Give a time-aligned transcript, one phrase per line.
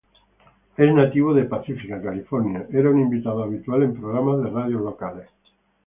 [0.77, 5.29] Es nativo de Pacifica, California era un invitado habitual en programas de radio locales.